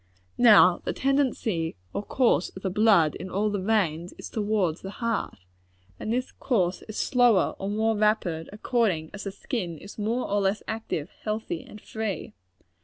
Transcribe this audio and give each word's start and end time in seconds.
Now 0.39 0.81
the 0.83 0.93
tendency 0.93 1.75
or 1.93 2.01
course 2.01 2.49
of 2.55 2.63
the 2.63 2.71
blood 2.71 3.13
in 3.13 3.29
all 3.29 3.51
the 3.51 3.59
veins, 3.59 4.15
is 4.17 4.31
towards 4.31 4.81
the 4.81 4.89
heart; 4.97 5.37
and 5.99 6.11
this 6.11 6.31
course 6.31 6.81
is 6.89 6.97
slower 6.97 7.55
or 7.59 7.69
more 7.69 7.95
rapid, 7.95 8.49
according 8.51 9.11
as 9.13 9.25
the 9.25 9.31
skin 9.31 9.77
is 9.77 9.99
more 9.99 10.27
or 10.27 10.41
less 10.41 10.63
active, 10.67 11.11
healthy 11.23 11.61
and 11.63 11.79
free. 11.79 12.33